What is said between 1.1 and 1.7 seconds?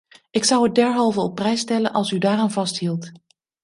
op prijs